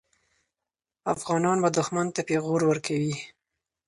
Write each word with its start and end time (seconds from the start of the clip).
افغانان 1.13 1.57
به 1.63 1.69
دښمن 1.77 2.07
ته 2.15 2.21
پېغور 2.27 2.61
ورکوي. 2.65 3.15